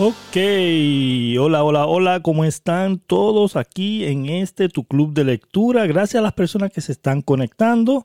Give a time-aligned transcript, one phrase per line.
[0.00, 0.36] Ok,
[1.40, 5.88] hola, hola, hola, ¿cómo están todos aquí en este tu club de lectura?
[5.88, 8.04] Gracias a las personas que se están conectando.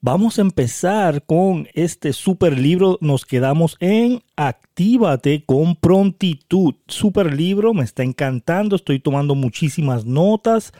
[0.00, 2.96] Vamos a empezar con este super libro.
[3.00, 6.76] Nos quedamos en Actívate con prontitud.
[6.86, 8.76] Super libro, me está encantando.
[8.76, 10.72] Estoy tomando muchísimas notas.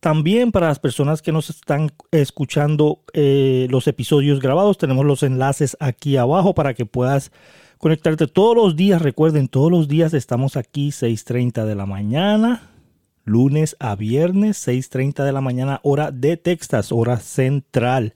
[0.00, 5.76] También para las personas que nos están escuchando eh, los episodios grabados, tenemos los enlaces
[5.78, 7.30] aquí abajo para que puedas
[7.78, 9.02] conectarte todos los días.
[9.02, 12.70] Recuerden, todos los días estamos aquí 6.30 de la mañana,
[13.24, 18.14] lunes a viernes, 6.30 de la mañana, hora de Texas, hora central.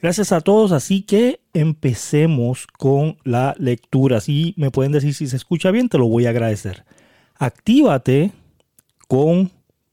[0.00, 4.20] Gracias a todos, así que empecemos con la lectura.
[4.20, 6.84] Si me pueden decir si se escucha bien, te lo voy a agradecer.
[7.36, 8.32] Actívate
[9.06, 9.50] con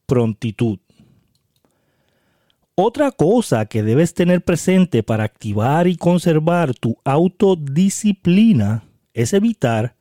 [0.07, 0.79] prontitud.
[2.73, 8.88] Otra cosa que debes tener presente para activar y conservar tu autodisciplina
[9.21, 9.95] es evitar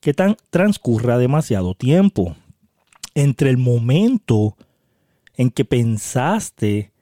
[0.00, 2.36] que tan transcurra demasiado tiempo
[3.14, 4.56] entre el momento
[5.36, 6.92] en que pensaste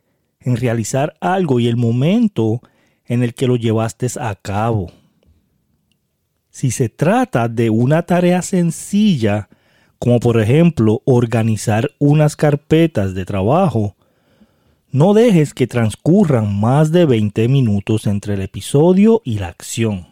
[0.40, 2.60] en realizar algo y el momento
[3.06, 4.92] en el que lo llevaste a cabo.
[6.50, 9.48] Si se trata de una tarea sencilla,
[9.98, 13.96] como por ejemplo organizar unas carpetas de trabajo,
[14.92, 20.09] no dejes que transcurran más de 20 minutos entre el episodio y la acción.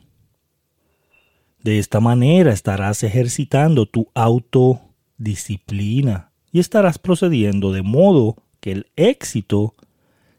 [1.63, 9.75] De esta manera estarás ejercitando tu autodisciplina y estarás procediendo de modo que el éxito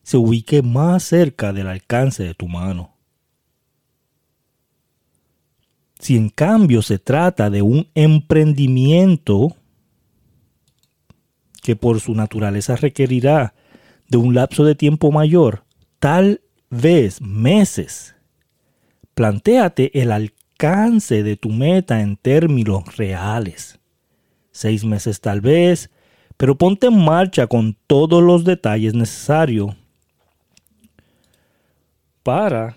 [0.03, 2.95] se ubique más cerca del alcance de tu mano.
[5.99, 9.55] Si en cambio se trata de un emprendimiento
[11.61, 13.53] que por su naturaleza requerirá
[14.07, 15.65] de un lapso de tiempo mayor,
[15.99, 18.15] tal vez meses.
[19.13, 23.79] Plantéate el alcance de tu meta en términos reales.
[24.51, 25.89] Seis meses tal vez,
[26.35, 29.73] pero ponte en marcha con todos los detalles necesarios
[32.23, 32.75] para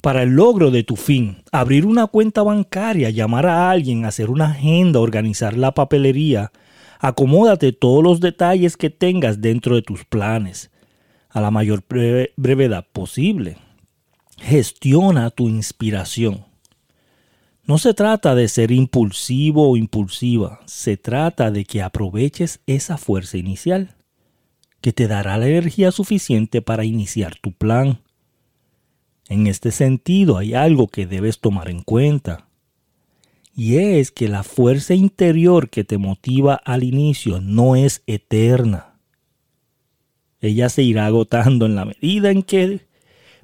[0.00, 1.44] para el logro de tu fin.
[1.52, 6.50] Abrir una cuenta bancaria, llamar a alguien, hacer una agenda, organizar la papelería.
[6.98, 10.71] Acomódate todos los detalles que tengas dentro de tus planes
[11.32, 11.82] a la mayor
[12.36, 13.56] brevedad posible.
[14.38, 16.44] Gestiona tu inspiración.
[17.64, 23.38] No se trata de ser impulsivo o impulsiva, se trata de que aproveches esa fuerza
[23.38, 23.94] inicial,
[24.80, 28.00] que te dará la energía suficiente para iniciar tu plan.
[29.28, 32.48] En este sentido hay algo que debes tomar en cuenta.
[33.54, 38.91] Y es que la fuerza interior que te motiva al inicio no es eterna.
[40.42, 42.80] Ella se irá agotando en la medida en que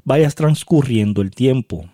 [0.04, 1.88] vayas transcurriendo el tiempo.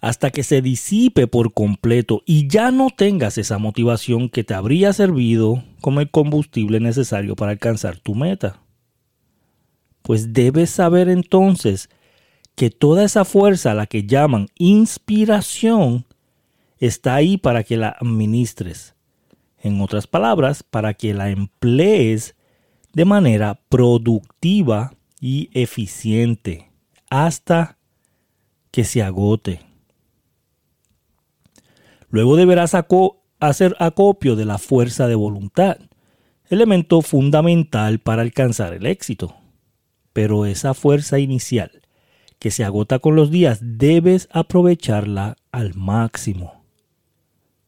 [0.00, 4.92] Hasta que se disipe por completo y ya no tengas esa motivación que te habría
[4.92, 8.60] servido como el combustible necesario para alcanzar tu meta
[10.02, 11.88] pues debes saber entonces
[12.54, 16.04] que toda esa fuerza, la que llaman inspiración,
[16.78, 18.94] está ahí para que la administres.
[19.62, 22.34] En otras palabras, para que la emplees
[22.92, 26.70] de manera productiva y eficiente
[27.10, 27.78] hasta
[28.70, 29.60] que se agote.
[32.08, 32.74] Luego deberás
[33.40, 35.78] hacer acopio de la fuerza de voluntad,
[36.48, 39.40] elemento fundamental para alcanzar el éxito
[40.12, 41.82] pero esa fuerza inicial
[42.38, 46.64] que se agota con los días debes aprovecharla al máximo.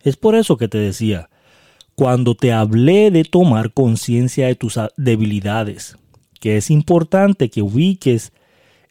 [0.00, 1.28] Es por eso que te decía,
[2.02, 5.96] cuando te hablé de tomar conciencia de tus debilidades,
[6.40, 8.32] que es importante que ubiques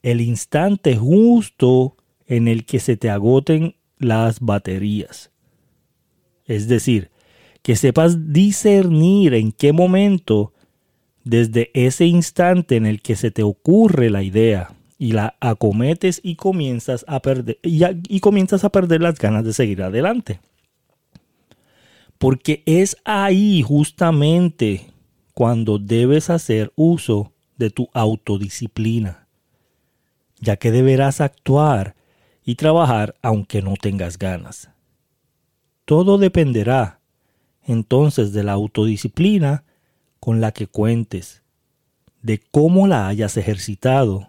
[0.01, 5.29] el instante justo en el que se te agoten las baterías.
[6.45, 7.11] Es decir,
[7.61, 10.53] que sepas discernir en qué momento
[11.25, 16.35] desde ese instante en el que se te ocurre la idea y la acometes y
[16.37, 20.39] comienzas a perder y, comienzas a perder las ganas de seguir adelante.
[22.21, 24.91] Porque es ahí justamente
[25.33, 29.27] cuando debes hacer uso de tu autodisciplina,
[30.39, 31.95] ya que deberás actuar
[32.45, 34.69] y trabajar aunque no tengas ganas.
[35.85, 36.99] Todo dependerá
[37.63, 39.63] entonces de la autodisciplina
[40.19, 41.41] con la que cuentes,
[42.21, 44.27] de cómo la hayas ejercitado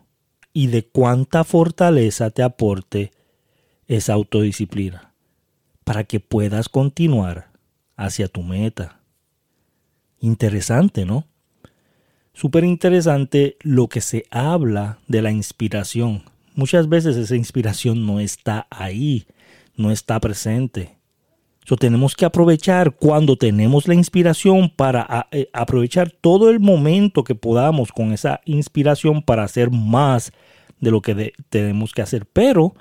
[0.55, 3.13] y de cuánta fortaleza te aporte
[3.87, 5.13] esa autodisciplina
[5.85, 7.52] para que puedas continuar
[8.05, 9.01] hacia tu meta.
[10.21, 11.27] Interesante, ¿no?
[12.35, 16.23] súper interesante lo que se habla de la inspiración.
[16.55, 19.27] Muchas veces esa inspiración no está ahí,
[19.77, 20.97] no está presente.
[21.65, 27.37] So, tenemos que aprovechar cuando tenemos la inspiración para eh, aprovechar todo el momento que
[27.37, 30.33] podamos con esa inspiración para hacer más
[30.81, 32.27] de lo que tenemos que hacer.
[32.27, 32.75] Pero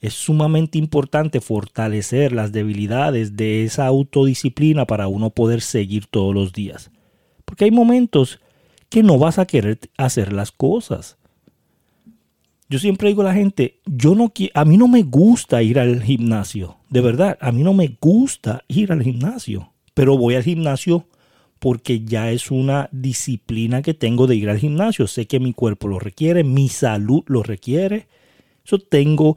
[0.00, 6.52] es sumamente importante fortalecer las debilidades de esa autodisciplina para uno poder seguir todos los
[6.52, 6.90] días.
[7.44, 8.40] Porque hay momentos
[8.88, 11.18] que no vas a querer hacer las cosas.
[12.68, 16.02] Yo siempre digo a la gente, yo no a mí no me gusta ir al
[16.02, 21.06] gimnasio, de verdad, a mí no me gusta ir al gimnasio, pero voy al gimnasio
[21.58, 25.06] porque ya es una disciplina que tengo de ir al gimnasio.
[25.06, 28.08] Sé que mi cuerpo lo requiere, mi salud lo requiere.
[28.64, 29.36] Yo tengo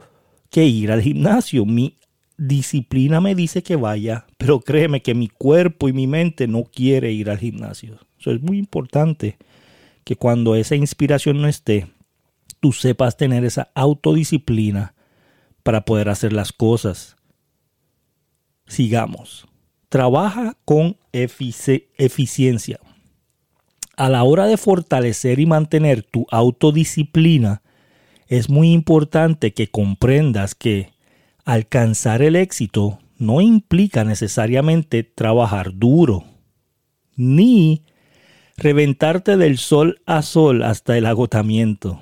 [0.54, 1.66] que ir al gimnasio.
[1.66, 1.98] Mi
[2.36, 7.10] disciplina me dice que vaya, pero créeme que mi cuerpo y mi mente no quiere
[7.10, 7.98] ir al gimnasio.
[8.20, 9.36] Eso es muy importante
[10.04, 11.88] que cuando esa inspiración no esté,
[12.60, 14.94] tú sepas tener esa autodisciplina
[15.64, 17.16] para poder hacer las cosas.
[18.68, 19.48] Sigamos.
[19.88, 22.78] Trabaja con eficiencia.
[23.96, 27.63] A la hora de fortalecer y mantener tu autodisciplina,
[28.28, 30.92] es muy importante que comprendas que
[31.44, 36.24] alcanzar el éxito no implica necesariamente trabajar duro,
[37.16, 37.82] ni
[38.56, 42.00] reventarte del sol a sol hasta el agotamiento.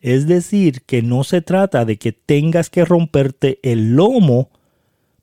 [0.00, 4.50] Es decir, que no se trata de que tengas que romperte el lomo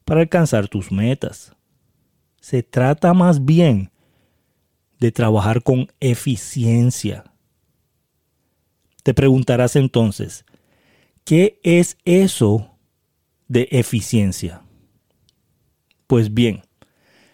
[0.05, 1.53] para alcanzar tus metas.
[2.39, 3.91] Se trata más bien
[4.99, 7.30] de trabajar con eficiencia.
[9.03, 10.45] Te preguntarás entonces,
[11.23, 12.71] ¿qué es eso
[13.47, 14.61] de eficiencia?
[16.07, 16.61] Pues bien,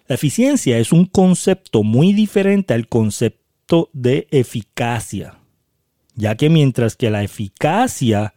[0.08, 5.40] la eficiencia es un concepto muy diferente al concepto de eficacia,
[6.16, 8.34] ya que mientras que la eficacia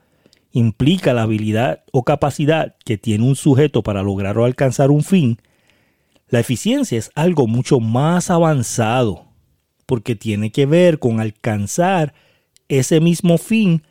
[0.50, 5.38] implica la habilidad o capacidad que tiene un sujeto para lograr o alcanzar un fin,
[6.28, 9.26] la eficiencia es algo mucho más avanzado,
[9.86, 12.14] porque tiene que ver con alcanzar
[12.70, 13.82] ese mismo fin,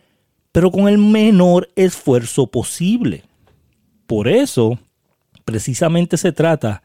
[0.52, 3.24] pero con el menor esfuerzo posible.
[4.08, 4.80] Por eso,
[5.46, 6.82] precisamente se trata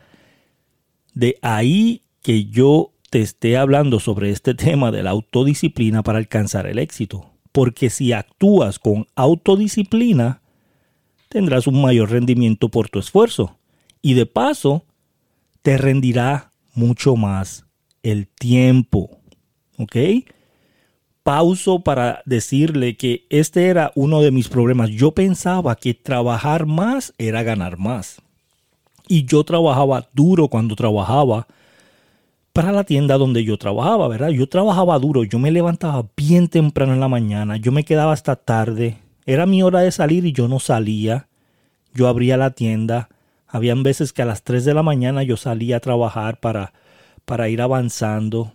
[1.15, 6.67] de ahí que yo te esté hablando sobre este tema de la autodisciplina para alcanzar
[6.67, 7.31] el éxito.
[7.53, 10.43] Porque si actúas con autodisciplina,
[11.29, 13.57] tendrás un mayor rendimiento por tu esfuerzo.
[14.03, 14.85] Y de paso,
[15.63, 17.65] te rendirá mucho más
[18.03, 19.21] el tiempo.
[19.79, 19.97] ¿Ok?
[21.25, 24.91] Pauso para decirle que este era uno de mis problemas.
[24.91, 28.21] Yo pensaba que trabajar más era ganar más.
[29.09, 31.47] Y yo trabajaba duro cuando trabajaba
[32.53, 34.29] para la tienda donde yo trabajaba, ¿verdad?
[34.29, 38.37] Yo trabajaba duro, yo me levantaba bien temprano en la mañana, yo me quedaba hasta
[38.37, 41.27] tarde, era mi hora de salir y yo no salía,
[41.95, 43.09] yo abría la tienda,
[43.49, 46.73] habían veces que a las 3 de la mañana yo salía a trabajar para,
[47.25, 48.53] para ir avanzando,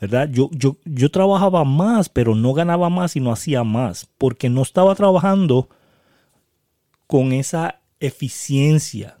[0.00, 0.28] ¿verdad?
[0.30, 4.62] Yo, yo, yo trabajaba más, pero no ganaba más y no hacía más, porque no
[4.62, 5.68] estaba trabajando
[7.06, 9.18] con esa eficiencia,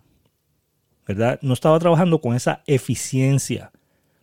[1.42, 3.72] no estaba trabajando con esa eficiencia.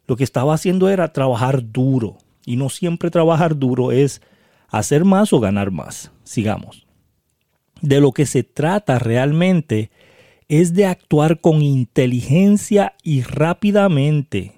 [0.05, 2.17] Lo que estaba haciendo era trabajar duro.
[2.45, 4.21] Y no siempre trabajar duro es
[4.69, 6.11] hacer más o ganar más.
[6.23, 6.87] Sigamos.
[7.81, 9.91] De lo que se trata realmente
[10.47, 14.56] es de actuar con inteligencia y rápidamente.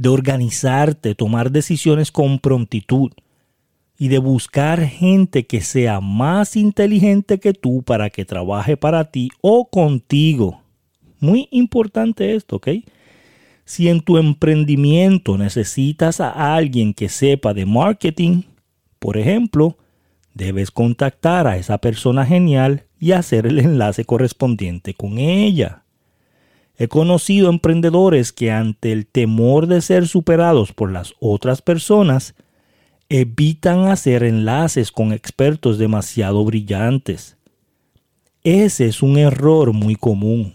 [0.00, 3.10] De organizarte, tomar decisiones con prontitud
[3.98, 9.28] y de buscar gente que sea más inteligente que tú para que trabaje para ti
[9.42, 10.62] o contigo.
[11.18, 12.68] Muy importante esto, ¿ok?
[13.66, 18.44] Si en tu emprendimiento necesitas a alguien que sepa de marketing,
[18.98, 19.76] por ejemplo,
[20.32, 25.84] debes contactar a esa persona genial y hacer el enlace correspondiente con ella.
[26.80, 32.34] He conocido emprendedores que ante el temor de ser superados por las otras personas,
[33.10, 37.36] evitan hacer enlaces con expertos demasiado brillantes.
[38.44, 40.54] Ese es un error muy común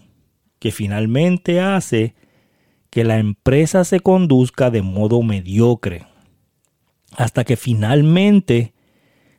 [0.58, 2.16] que finalmente hace
[2.90, 6.06] que la empresa se conduzca de modo mediocre,
[7.16, 8.74] hasta que finalmente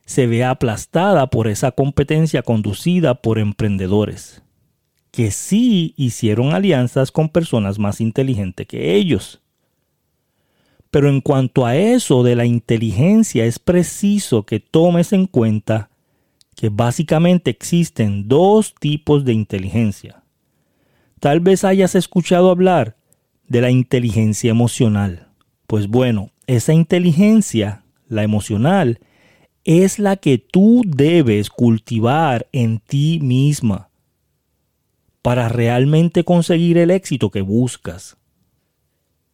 [0.06, 4.42] se vea aplastada por esa competencia conducida por emprendedores,
[5.10, 9.40] que sí hicieron alianzas con personas más inteligentes que ellos.
[10.90, 15.90] Pero en cuanto a eso de la inteligencia, es preciso que tomes en cuenta
[16.56, 20.22] que básicamente existen dos tipos de inteligencia.
[21.20, 22.96] Tal vez hayas escuchado hablar
[23.48, 25.28] de la inteligencia emocional,
[25.66, 29.00] Pues bueno, esa inteligencia, la emocional,
[29.64, 33.87] es la que tú debes cultivar en ti misma
[35.28, 38.16] para realmente conseguir el éxito que buscas.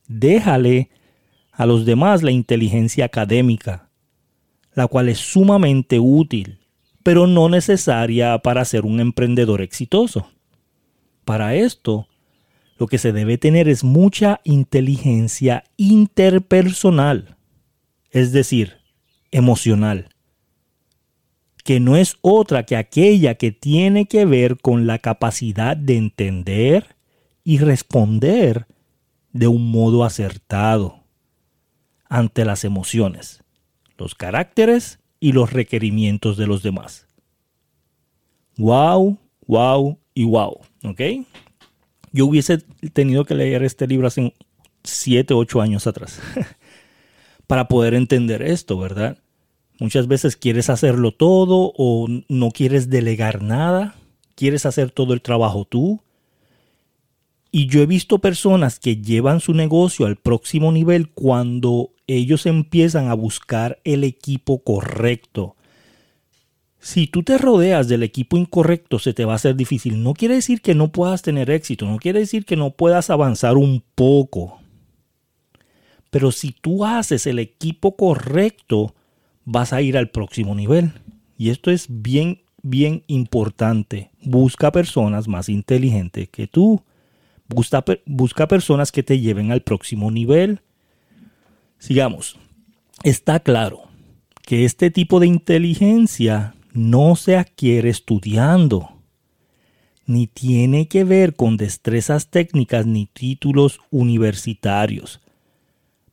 [0.08, 0.90] Déjale
[1.52, 3.90] a los demás la inteligencia académica,
[4.74, 6.58] la cual es sumamente útil,
[7.04, 10.28] pero no necesaria para ser un emprendedor exitoso.
[11.24, 12.08] Para esto,
[12.76, 17.36] lo que se debe tener es mucha inteligencia interpersonal,
[18.10, 18.78] es decir,
[19.30, 20.08] emocional
[21.64, 26.94] que no es otra que aquella que tiene que ver con la capacidad de entender
[27.42, 28.66] y responder
[29.33, 31.02] de un modo acertado
[32.09, 33.42] ante las emociones,
[33.97, 37.09] los caracteres y los requerimientos de los demás.
[38.59, 41.00] Wow, wow y wow, ¿ok?
[42.12, 42.59] Yo hubiese
[42.92, 44.35] tenido que leer este libro hace
[44.85, 46.21] 7, 8 años atrás
[47.47, 49.24] para poder entender esto, ¿verdad?
[49.78, 53.97] Muchas veces quieres hacerlo todo o no quieres delegar nada,
[54.35, 56.00] quieres hacer todo el trabajo tú.
[57.50, 63.09] Y yo he visto personas que llevan su negocio al próximo nivel cuando ellos empiezan
[63.09, 65.57] a buscar el equipo correcto.
[66.81, 70.02] Si tú te rodeas del equipo incorrecto, se te va a hacer difícil.
[70.02, 73.57] No quiere decir que no puedas tener éxito, no quiere decir que no puedas avanzar
[73.57, 74.61] un poco.
[76.11, 78.95] Pero si tú haces el equipo correcto,
[79.44, 80.92] vas a ir al próximo nivel.
[81.36, 84.10] Y esto es bien, bien importante.
[84.22, 86.82] Busca personas más inteligentes que tú.
[87.46, 90.60] Busca, personas que te lleven al próximo nivel.
[91.78, 92.38] Sigamos.
[93.02, 93.82] Está claro
[94.42, 98.90] que este tipo de inteligencia no se adquiere estudiando,
[100.06, 105.20] ni tiene que ver con destrezas técnicas ni títulos universitarios,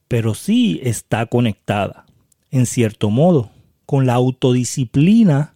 [0.08, 2.06] pero sí está conectada
[2.52, 3.52] en cierto modo,
[3.86, 5.56] con la autodisciplina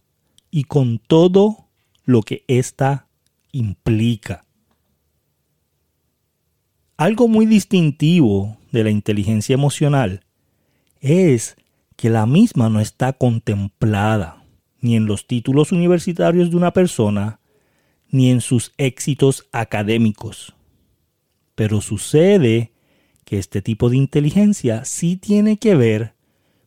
[0.49, 1.67] y con todo
[2.05, 3.07] lo que ésta
[3.51, 4.45] implica.
[6.97, 10.21] Algo muy distintivo de la inteligencia emocional
[11.01, 11.57] es
[11.97, 14.43] que la misma no está contemplada
[14.79, 17.39] ni en los títulos universitarios de una persona,
[18.09, 20.53] ni en sus éxitos académicos.
[21.55, 22.71] Pero sucede
[23.23, 26.14] que este tipo de inteligencia sí tiene que ver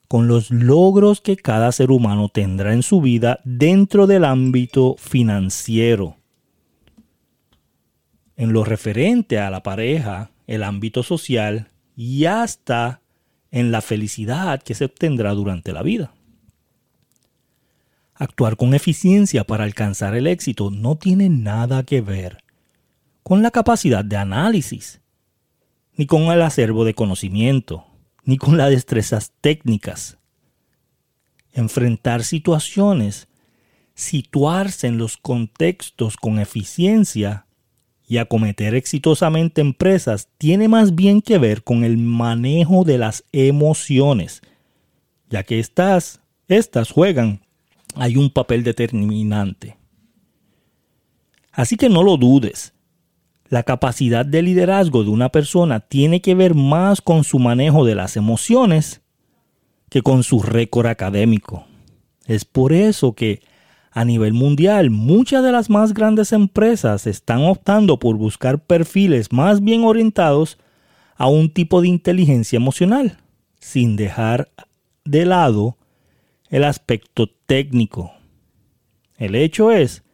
[0.08, 6.16] con los logros que cada ser humano tendrá en su vida dentro del ámbito financiero.
[8.36, 13.02] En lo referente a la pareja, el ámbito social y hasta
[13.50, 16.14] en la felicidad que se obtendrá durante la vida.
[18.14, 22.42] Actuar con eficiencia para alcanzar el éxito no tiene nada que ver
[23.22, 25.02] con la capacidad de análisis,
[25.96, 27.84] ni con el acervo de conocimiento,
[28.28, 30.18] ni con las destrezas técnicas.
[31.50, 33.26] Enfrentar situaciones,
[33.94, 37.46] situarse en los contextos con eficiencia
[38.06, 44.42] y acometer exitosamente empresas tiene más bien que ver con el manejo de las emociones,
[45.30, 47.40] ya que estas, estas juegan
[47.94, 49.78] hay un papel determinante.
[51.50, 52.74] Así que no lo dudes,
[53.48, 57.94] la capacidad de liderazgo de una persona tiene que ver más con su manejo de
[57.94, 59.00] las emociones
[59.88, 61.64] que con su récord académico.
[62.26, 63.40] Es por eso que
[63.90, 69.62] a nivel mundial muchas de las más grandes empresas están optando por buscar perfiles más
[69.62, 70.58] bien orientados
[71.16, 73.18] a un tipo de inteligencia emocional,
[73.58, 74.50] sin dejar
[75.04, 75.78] de lado
[76.50, 78.12] el aspecto técnico.
[79.16, 80.04] El hecho es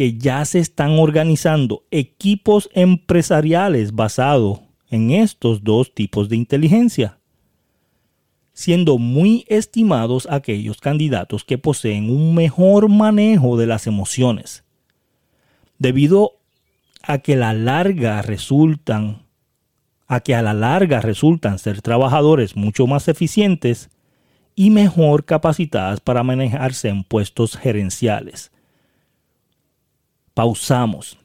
[0.00, 7.18] que ya se están organizando equipos empresariales basados en estos dos tipos de inteligencia,
[8.54, 14.64] siendo muy estimados aquellos candidatos que poseen un mejor manejo de las emociones,
[15.78, 16.38] debido
[17.02, 19.26] a que la larga resultan
[20.06, 23.90] a que a la larga resultan ser trabajadores mucho más eficientes
[24.54, 28.50] y mejor capacitadas para manejarse en puestos gerenciales
[30.40, 31.18] pausamos.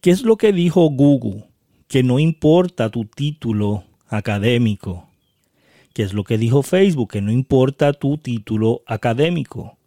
[0.00, 1.44] ¿Qué es lo que dijo Google?
[1.86, 5.06] Que no importa tu título académico.
[5.94, 7.12] ¿Qué es lo que dijo Facebook?
[7.12, 9.78] Que no importa tu título académico.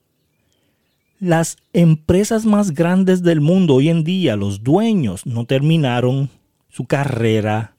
[1.19, 6.29] Las empresas más grandes del mundo hoy en día, los dueños, no terminaron
[6.69, 7.75] su carrera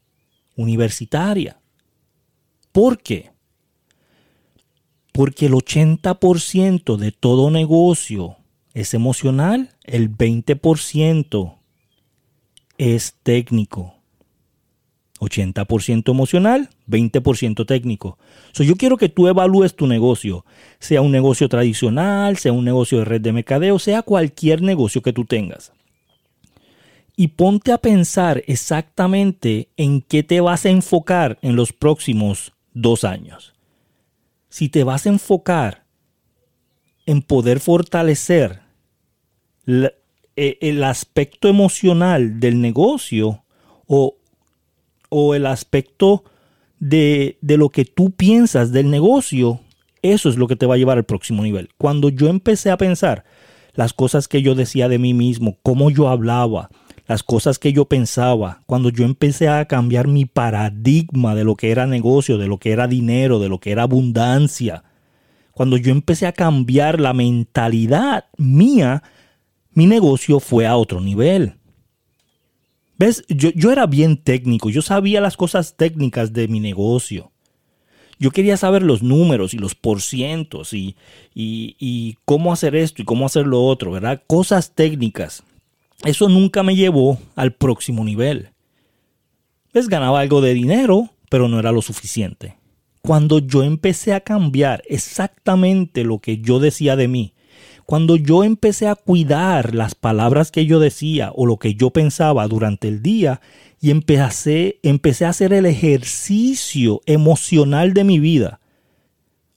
[0.55, 1.59] universitaria.
[2.73, 3.31] ¿Por qué?
[5.13, 8.37] Porque el 80% de todo negocio
[8.75, 11.55] es emocional, el 20%
[12.77, 13.95] es técnico.
[15.21, 18.19] 80% emocional, 20% técnico.
[18.53, 20.45] So, yo quiero que tú evalúes tu negocio,
[20.81, 25.13] sea un negocio tradicional, sea un negocio de red de mercadeo, sea cualquier negocio que
[25.13, 25.73] tú tengas.
[27.17, 33.05] Y ponte a pensar exactamente en qué te vas a enfocar en los próximos dos
[33.05, 33.55] años.
[34.49, 35.85] Si te vas a enfocar
[37.07, 38.64] en poder fortalecer
[39.67, 43.43] e, el aspecto emocional del negocio
[43.87, 44.17] o,
[45.35, 46.25] el aspecto
[46.81, 49.61] de, de, lo que tú piensas del negocio,
[50.03, 51.69] eso es lo que te va a llevar al próximo nivel.
[51.79, 53.25] Cuando yo empecé a pensar
[53.75, 56.69] las cosas que yo decía de mí mismo, cómo yo hablaba,
[57.07, 61.71] las cosas que yo pensaba, cuando yo empecé a cambiar mi paradigma de lo que
[61.71, 64.85] era negocio, de lo que era dinero, de lo que era abundancia,
[65.53, 69.03] cuando yo empecé a cambiar la mentalidad mía
[69.75, 71.55] mi negocio fue a otro nivel.
[72.97, 73.25] ¿Ves?
[73.29, 77.33] Yo, era bien técnico, yo sabía las cosas técnicas de mi negocio.
[78.21, 80.97] Yo quería saber los números y los porcientos y,
[81.35, 84.23] y, y cómo hacer esto y cómo hacer lo otro, ¿verdad?
[84.29, 85.43] Cosas técnicas.
[86.05, 88.51] Eso nunca me llevó al próximo nivel.
[89.73, 89.89] ¿Ves?
[89.89, 92.57] Ganaba algo de dinero, pero no era lo suficiente.
[93.03, 97.35] Cuando yo empecé a cambiar exactamente lo que yo decía de mí,
[97.87, 102.47] cuando yo empecé a cuidar las palabras que yo decía o lo que yo pensaba
[102.49, 103.41] durante el día
[103.81, 108.61] y empecé, empecé a hacer el ejercicio emocional de mi vida.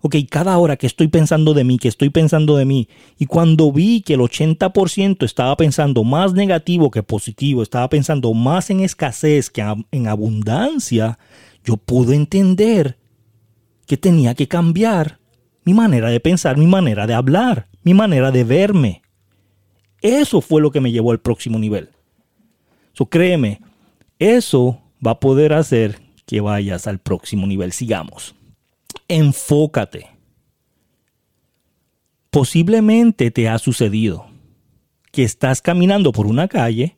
[0.01, 3.71] Ok, cada hora que estoy pensando de mí, que estoy pensando de mí, y cuando
[3.71, 9.49] vi que el 80% estaba pensando más negativo que positivo, estaba pensando más en escasez
[9.49, 11.17] que en abundancia,
[11.63, 12.97] yo pude entender
[13.87, 15.19] que tenía que cambiar
[15.67, 19.01] mi manera de pensar, mi manera de hablar mi manera de verme.
[20.01, 21.89] Eso fue lo que me llevó al próximo nivel.
[22.91, 23.61] So, créeme,
[24.19, 27.71] eso va a poder hacer que vayas al próximo nivel.
[27.71, 28.35] Sigamos.
[29.07, 30.09] Enfócate.
[32.29, 34.27] Posiblemente te ha sucedido
[35.13, 36.97] que estás caminando por una calle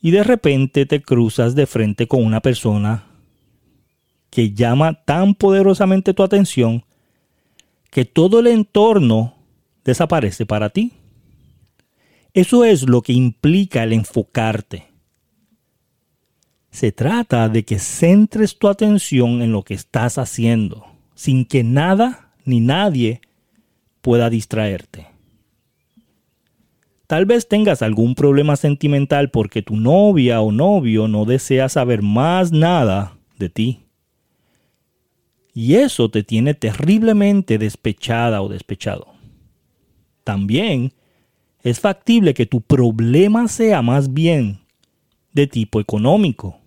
[0.00, 3.06] y de repente te cruzas de frente con una persona
[4.30, 6.84] que llama tan poderosamente tu atención
[7.90, 9.34] que todo el entorno
[9.84, 10.92] desaparece para ti.
[12.32, 14.86] Eso es lo que implica el enfocarte.
[16.70, 22.32] Se trata de que centres tu atención en lo que estás haciendo, sin que nada
[22.44, 23.20] ni nadie
[24.00, 25.08] pueda distraerte.
[27.08, 32.52] Tal vez tengas algún problema sentimental porque tu novia o novio no desea saber más
[32.52, 33.80] nada de ti.
[35.60, 39.20] Y eso te tiene terriblemente despechada o despechado
[40.30, 40.92] también
[41.64, 44.60] es factible que tu problema sea más bien
[45.32, 46.60] de tipo económico,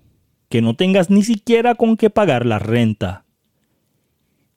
[0.49, 3.23] que no tengas ni siquiera con qué pagar la renta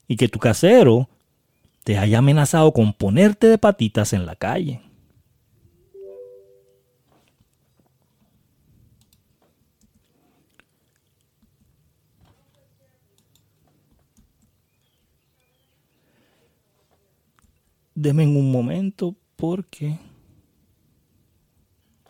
[0.09, 1.09] y que tu casero
[1.85, 4.81] te haya amenazado con ponerte de patitas en la calle.
[17.97, 19.99] Deme un momento porque...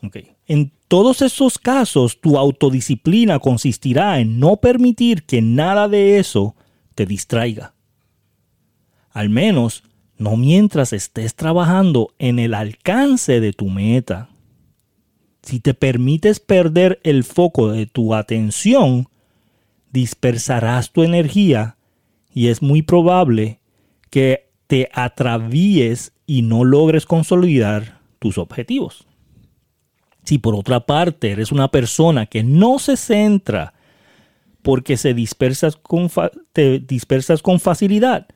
[0.02, 0.16] Ok.
[0.46, 6.56] En todos esos casos, tu autodisciplina consistirá en no permitir que nada de eso
[6.96, 7.74] te distraiga.
[9.10, 9.84] Al menos
[10.18, 14.28] no mientras estés trabajando en el alcance de tu meta.
[15.42, 19.08] Si te permites perder el foco de tu atención,
[19.92, 21.76] dispersarás tu energía
[22.34, 23.60] y es muy probable
[24.10, 29.06] que te atravíes y no logres consolidar tus objetivos.
[30.24, 33.74] Si por otra parte eres una persona que no se centra
[34.62, 36.10] porque se dispersas con
[36.52, 38.26] te dispersas con facilidad,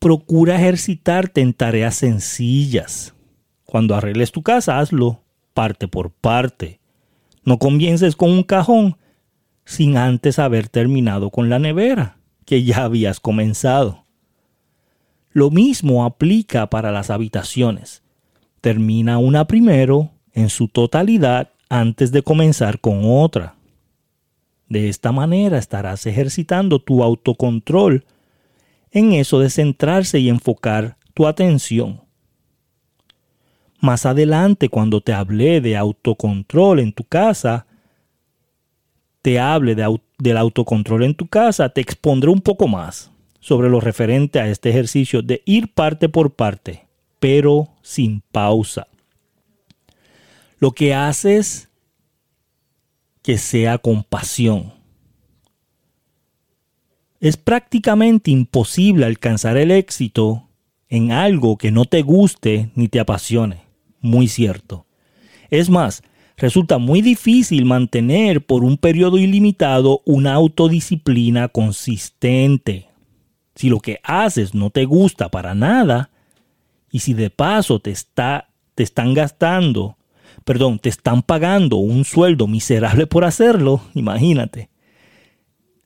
[0.00, 3.14] procura ejercitarte en tareas sencillas.
[3.64, 5.22] Cuando arregles tu casa, hazlo
[5.54, 6.80] parte por parte.
[7.44, 8.96] No comiences con un cajón
[9.64, 14.04] sin antes haber terminado con la nevera que ya habías comenzado.
[15.38, 18.02] Lo mismo aplica para las habitaciones.
[18.60, 23.54] Termina una primero en su totalidad antes de comenzar con otra.
[24.68, 28.04] De esta manera estarás ejercitando tu autocontrol
[28.90, 32.00] en eso de centrarse y enfocar tu atención.
[33.78, 37.64] Más adelante, cuando te hablé de autocontrol en tu casa,
[39.22, 43.12] te hable del autocontrol en tu casa, te expondré un poco más
[43.48, 46.86] sobre lo referente a este ejercicio de ir parte por parte,
[47.18, 48.86] pero sin pausa.
[50.58, 51.70] Lo que haces
[53.22, 54.74] que sea con pasión.
[57.20, 60.46] es prácticamente imposible alcanzar el éxito
[60.88, 63.62] en algo que no te guste ni te apasione.
[64.00, 64.86] Muy cierto.
[65.50, 66.02] Es más,
[66.36, 72.87] resulta muy difícil mantener por un periodo ilimitado una autodisciplina consistente.
[73.58, 76.10] Si lo que haces no te gusta para nada,
[76.92, 79.96] y si de paso te, está, te están gastando,
[80.44, 84.68] perdón, te están pagando un sueldo miserable por hacerlo, imagínate.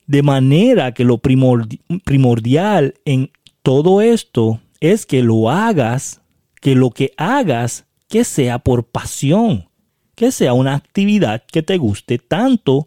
[0.06, 3.30] De manera que lo primordial en
[3.62, 6.20] todo esto es que lo hagas,
[6.60, 9.70] que lo que hagas, que sea por pasión,
[10.14, 12.86] que sea una actividad que te guste tanto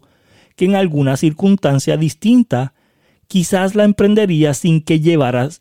[0.54, 2.72] que en alguna circunstancia distinta
[3.28, 5.60] quizás la emprenderías sin que llegaras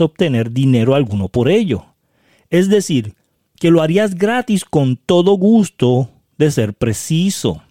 [0.00, 1.86] a obtener dinero alguno por ello.
[2.50, 3.14] Es decir,
[3.58, 7.62] que lo harías gratis con todo gusto de ser preciso.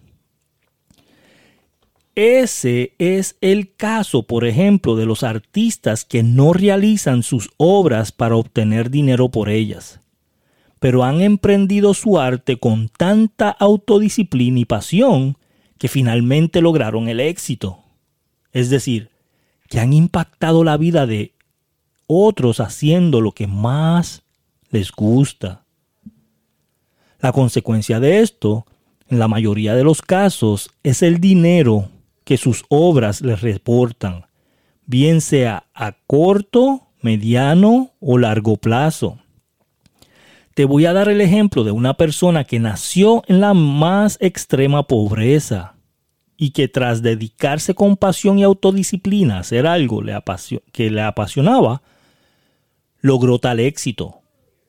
[2.15, 8.37] Ese es el caso, por ejemplo, de los artistas que no realizan sus obras para
[8.37, 9.99] obtener dinero por ellas,
[10.79, 15.37] pero han emprendido su arte con tanta autodisciplina y pasión
[15.77, 17.79] que finalmente lograron el éxito.
[18.53, 19.09] Es decir,
[19.79, 21.33] han impactado la vida de
[22.07, 24.23] otros haciendo lo que más
[24.69, 25.65] les gusta.
[27.19, 28.65] La consecuencia de esto,
[29.07, 31.89] en la mayoría de los casos, es el dinero
[32.23, 34.25] que sus obras les reportan,
[34.85, 39.19] bien sea a corto, mediano o largo plazo.
[40.53, 44.83] Te voy a dar el ejemplo de una persona que nació en la más extrema
[44.83, 45.74] pobreza
[46.37, 50.01] y que tras dedicarse con pasión y autodisciplina a hacer algo
[50.71, 51.81] que le apasionaba,
[53.01, 54.21] logró tal éxito,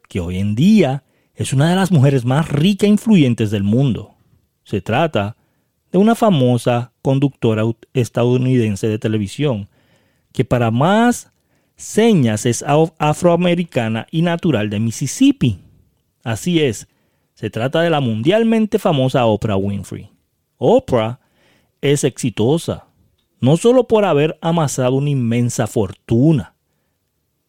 [0.09, 1.03] que hoy en día
[1.35, 4.15] es una de las mujeres más ricas e influyentes del mundo.
[4.65, 5.37] Se trata
[5.93, 7.63] de una famosa conductora
[7.95, 9.69] estadounidense de televisión,
[10.33, 11.31] que para más
[11.77, 12.65] señas es
[12.99, 15.59] afroamericana y natural de Mississippi.
[16.25, 16.89] Así es,
[17.35, 20.11] se trata de la mundialmente famosa Oprah Winfrey.
[20.57, 21.21] Oprah
[21.93, 22.87] es exitosa,
[23.41, 26.55] no solo por haber amasado una inmensa fortuna.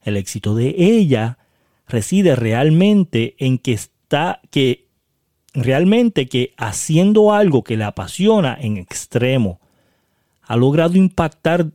[0.02, 1.38] El éxito de ella
[1.88, 4.88] reside realmente en que está que
[5.54, 9.60] realmente que haciendo algo que le apasiona en extremo,
[10.44, 11.68] ha logrado impactar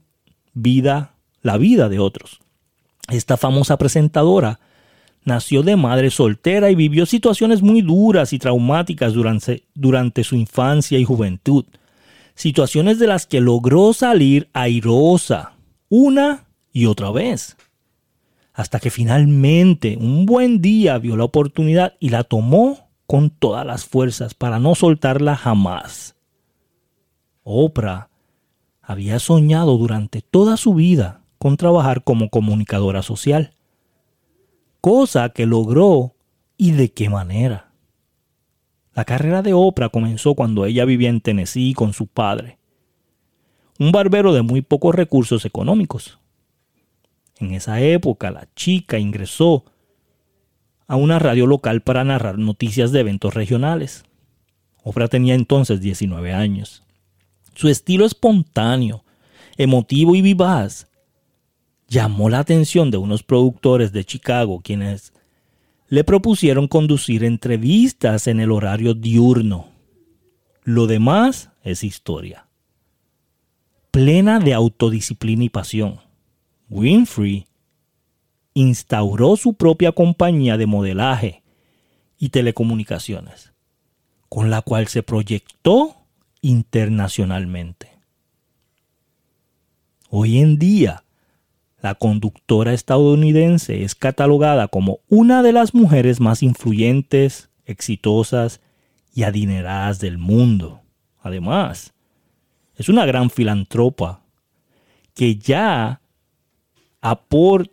[0.55, 2.41] vida, la vida de otros.
[3.09, 4.61] Esta famosa presentadora
[5.25, 10.99] nació de madre soltera y vivió situaciones muy duras y traumáticas durante, durante su infancia
[10.99, 11.65] y juventud.
[12.35, 15.53] Situaciones de las que logró salir airosa
[15.89, 17.57] una y otra vez.
[18.55, 23.85] Hasta que finalmente un buen día vio la oportunidad y la tomó con todas las
[23.85, 26.17] fuerzas para no soltarla jamás.
[27.45, 28.09] Oprah
[28.81, 33.55] había soñado durante toda su vida con trabajar como comunicadora social,
[34.81, 36.15] cosa que logró
[36.57, 37.72] y de qué manera.
[38.95, 42.59] La carrera de Oprah comenzó cuando ella vivía en Tennessee con su padre,
[43.79, 46.19] un barbero de muy pocos recursos económicos.
[47.39, 49.65] En esa época la chica ingresó
[50.87, 54.05] a una radio local para narrar noticias de eventos regionales.
[54.85, 56.85] Oprah tenía entonces 19 años.
[57.55, 59.05] Su estilo espontáneo,
[59.57, 60.89] emotivo y vivaz
[61.89, 65.13] llamó la atención de unos productores de Chicago quienes
[65.93, 69.69] le propusieron conducir entrevistas en el horario diurno.
[70.63, 72.47] Lo demás es historia.
[73.91, 76.01] Plena de autodisciplina y pasión,
[76.71, 77.47] Winfrey
[78.55, 81.43] instauró su propia compañía de modelaje
[82.17, 83.53] y telecomunicaciones,
[84.31, 85.97] con la cual se proyectó
[86.41, 87.91] internacionalmente.
[90.09, 91.05] Hoy en día,
[91.83, 98.61] la conductora estadounidense es catalogada como una de las mujeres más influyentes, exitosas
[99.13, 100.81] y adineradas del mundo.
[101.21, 101.93] Además,
[102.77, 104.23] es una gran filantropa
[105.15, 106.01] que ya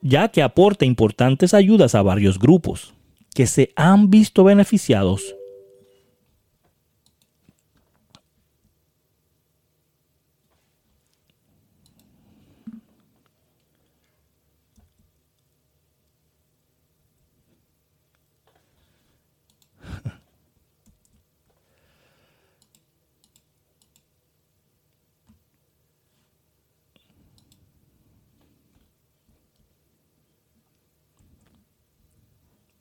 [0.02, 2.96] ya que aporta importantes ayudas a varios grupos
[3.36, 5.36] que se han visto beneficiados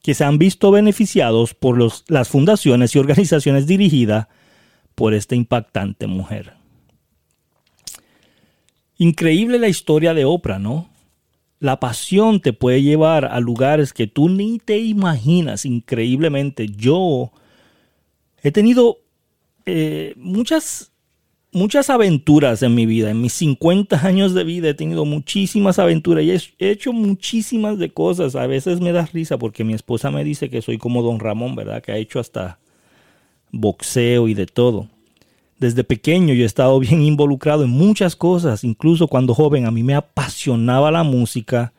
[0.09, 4.27] que se han visto beneficiados por las fundaciones y organizaciones dirigidas
[4.95, 6.55] por esta impactante mujer.
[8.97, 10.89] Increíble la historia de Oprah, ¿no?
[11.61, 16.69] La pasión te puede llevar a lugares que tú ni te imaginas increíblemente.
[16.69, 17.31] Yo
[18.43, 19.01] he tenido
[19.67, 20.91] eh, muchas,
[21.53, 23.11] muchas aventuras en mi vida.
[23.11, 27.91] En mis 50 años de vida he tenido muchísimas aventuras y he, hecho muchísimas de
[27.91, 28.37] cosas.
[28.37, 31.55] A veces me da risa porque mi esposa me dice que soy como don Ramón,
[31.57, 31.83] ¿verdad?
[31.83, 32.59] Que ha hecho hasta
[33.51, 34.89] boxeo y de todo.
[35.59, 39.83] Desde pequeño yo he estado bien involucrado en muchas cosas, incluso cuando joven a mí
[39.83, 41.73] me apasionaba la música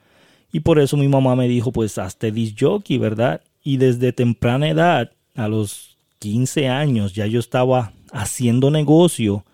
[0.52, 3.42] y por eso mi mamá me dijo pues hazte disc jockey, ¿verdad?
[3.64, 9.46] Y desde temprana edad, a los 15 años, ya yo estaba haciendo negocio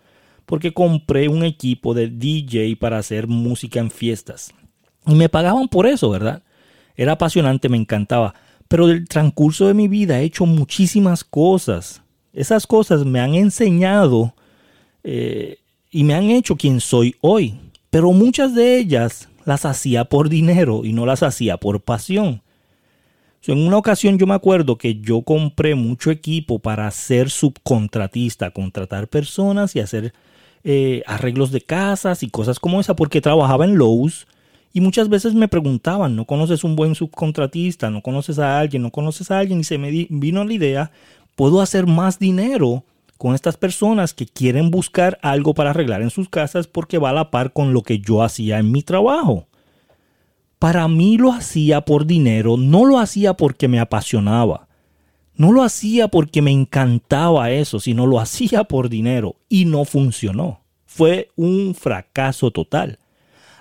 [0.46, 4.54] porque compré un equipo de DJ para hacer música en fiestas.
[5.06, 6.42] Y me pagaban por eso, ¿verdad?
[6.96, 8.34] Era apasionante, me encantaba.
[8.68, 12.02] Pero del transcurso de mi vida he hecho muchísimas cosas
[12.36, 14.34] esas cosas me han enseñado
[15.02, 15.56] eh,
[15.90, 17.58] y me han hecho quien soy hoy.
[17.88, 22.42] Pero muchas de ellas las hacía por dinero y no las hacía por pasión.
[23.46, 29.08] en una ocasión yo me acuerdo que yo compré mucho equipo para ser subcontratista, contratar
[29.08, 30.12] personas y hacer
[30.66, 34.26] eh, arreglos de casas y cosas como esa, porque trabajaba en Lowe's
[34.72, 37.88] y muchas veces me preguntaban, ¿no conoces un buen subcontratista?
[37.88, 38.82] ¿No conoces a alguien?
[38.82, 39.60] ¿No conoces a alguien?
[39.60, 40.90] Y se me vino la idea
[41.36, 42.82] puedo hacer más dinero
[43.18, 47.14] con estas personas que quieren buscar algo para arreglar en sus casas porque va a
[47.14, 49.46] la par con lo que yo hacía en mi trabajo.
[50.58, 54.66] Para mí lo hacía por dinero, no lo hacía porque me apasionaba.
[55.36, 60.60] No lo hacía porque me encantaba eso, sino lo hacía por dinero y no funcionó.
[60.86, 62.98] Fue un fracaso total.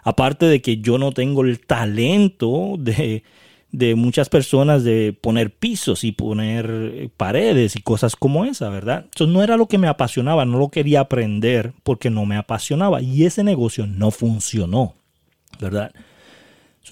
[0.03, 3.23] Aparte de que yo no tengo el talento de,
[3.71, 9.07] de muchas personas de poner pisos y poner paredes y cosas como esa, ¿verdad?
[9.13, 13.01] Eso no era lo que me apasionaba, no lo quería aprender porque no me apasionaba
[13.01, 14.95] y ese negocio no funcionó,
[15.59, 15.91] ¿verdad?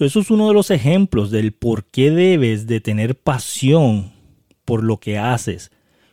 [0.00, 4.13] eso es uno de los ejemplos del por qué debes de tener pasión
[4.64, 5.70] por lo que haces.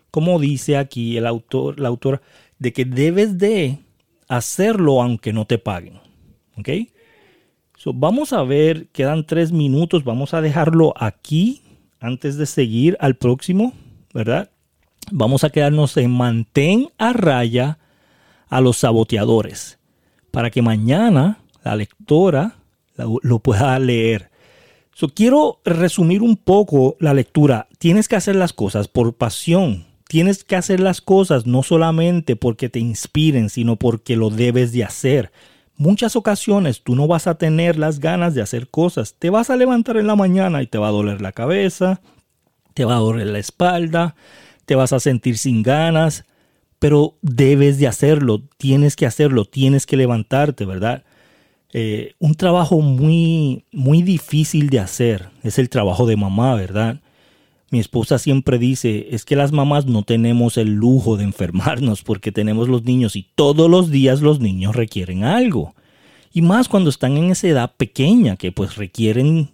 [0.10, 2.22] Como dice aquí el autor, la autora,
[2.60, 3.80] de que debes de
[4.28, 6.00] hacerlo aunque no te paguen.
[6.58, 6.70] ¿Ok?
[7.96, 11.64] vamos a ver, quedan tres minutos, vamos a dejarlo aquí
[12.00, 13.74] antes de seguir al próximo,
[14.14, 14.52] ¿verdad?
[15.12, 17.80] Vamos a quedarnos en mantén a raya
[18.50, 19.80] a los saboteadores
[20.32, 22.56] para que mañana la lectora
[22.96, 24.30] lo, pueda leer.
[25.14, 27.68] quiero resumir un poco la lectura.
[27.82, 29.86] Tienes que hacer las cosas por pasión.
[30.08, 34.84] Tienes que hacer las cosas no solamente porque te inspiren, sino porque lo debes de
[34.84, 35.32] hacer
[35.82, 39.15] muchas ocasiones tú no vas a tener las ganas de hacer cosas.
[39.17, 42.02] Te vas a levantar en la mañana y te va a doler la cabeza,
[42.76, 44.15] te va a doler la espalda,
[44.65, 46.26] te vas a sentir sin ganas,
[46.78, 51.04] pero debes de hacerlo, tienes que hacerlo, tienes que levantarte, ¿verdad?
[51.74, 57.02] Eh, un trabajo muy, muy difícil de hacer es el trabajo de mamá, ¿verdad?
[57.72, 62.34] Mi esposa siempre dice, es que las mamás no tenemos el lujo de enfermarnos porque
[62.34, 65.74] tenemos los niños y todos los días los niños requieren algo.
[66.34, 69.52] Y más cuando están en esa edad pequeña que pues requieren,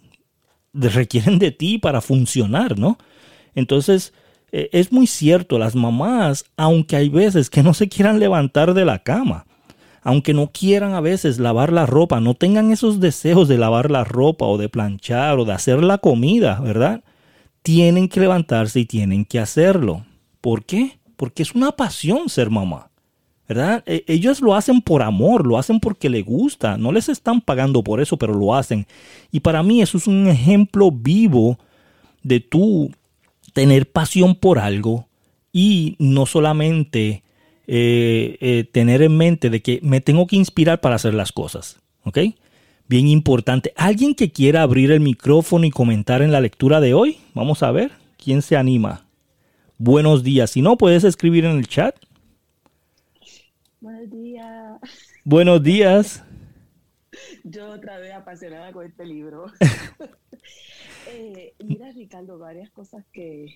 [0.72, 2.98] requieren de ti para funcionar, ¿no?
[3.54, 4.12] Entonces,
[4.50, 8.84] eh, es muy cierto, las mamás, aunque hay veces que no se quieran levantar de
[8.84, 9.46] la cama,
[10.02, 14.02] aunque no quieran a veces lavar la ropa, no tengan esos deseos de lavar la
[14.02, 17.04] ropa o de planchar o de hacer la comida, ¿verdad?
[17.68, 20.06] Tienen que levantarse y tienen que hacerlo.
[20.40, 20.98] ¿Por qué?
[21.16, 22.90] Porque es una pasión ser mamá.
[23.46, 23.82] ¿Verdad?
[23.84, 27.84] E, ellos lo hacen por amor, lo hacen porque les gusta, no les están pagando
[27.84, 28.86] por eso, pero lo hacen.
[29.30, 31.58] Y para mí eso es un ejemplo vivo
[32.22, 32.90] de tú
[33.52, 35.06] tener pasión por algo
[35.52, 37.22] y no solamente
[37.66, 41.76] eh, eh, tener en mente de que me tengo que inspirar para hacer las cosas.
[42.04, 42.18] ¿Ok?
[42.88, 43.72] Bien importante.
[43.76, 47.18] ¿Alguien que quiera abrir el micrófono y comentar en la lectura de hoy?
[47.34, 49.06] Vamos a ver quién se anima.
[49.76, 50.50] Buenos días.
[50.50, 51.94] Si no, puedes escribir en el chat.
[53.80, 54.80] Buenos días.
[55.24, 56.24] Buenos días.
[57.44, 59.46] Yo otra vez apasionada con este libro.
[61.10, 63.46] Eh, mira, Ricardo, varias cosas que,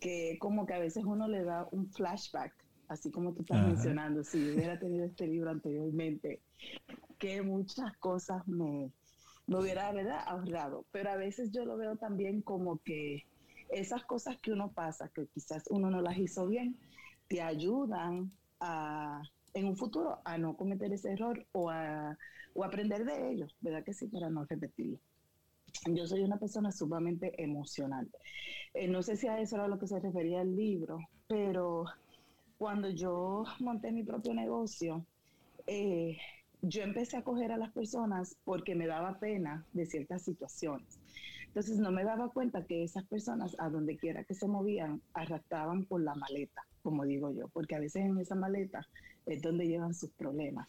[0.00, 2.52] que como que a veces uno le da un flashback,
[2.88, 6.40] así como tú estás mencionando, si hubiera tenido este libro anteriormente,
[7.18, 8.90] que muchas cosas me,
[9.46, 10.20] me hubiera ¿verdad?
[10.26, 10.84] ahorrado.
[10.92, 13.22] Pero a veces yo lo veo también como que
[13.70, 16.76] esas cosas que uno pasa, que quizás uno no las hizo bien,
[17.28, 19.22] te ayudan a,
[19.54, 22.16] en un futuro a no cometer ese error o a
[22.56, 24.08] o aprender de ellos, ¿verdad que sí?
[24.08, 24.98] Para no repetirlo.
[25.88, 28.08] Yo soy una persona sumamente emocional.
[28.72, 30.98] Eh, no sé si a eso era lo que se refería el libro,
[31.28, 31.84] pero
[32.56, 35.04] cuando yo monté mi propio negocio,
[35.66, 36.16] eh,
[36.62, 40.98] yo empecé a coger a las personas porque me daba pena de ciertas situaciones.
[41.46, 45.84] Entonces no me daba cuenta que esas personas, a donde quiera que se movían, arrastraban
[45.84, 48.86] por la maleta, como digo yo, porque a veces en esa maleta
[49.24, 50.68] es donde llevan sus problemas.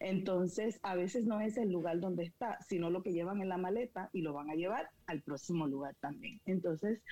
[0.00, 3.58] Entonces, a veces no es el lugar donde está, sino lo que llevan en la
[3.58, 6.40] maleta y lo van a llevar al próximo lugar también.
[6.46, 7.02] Entonces,